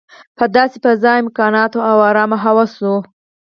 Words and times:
په 0.37 0.45
داسې 0.55 0.77
فضا، 0.83 1.11
امکاناتو 1.23 1.79
او 1.89 1.97
ارامه 2.09 2.37
حواسو. 2.43 2.93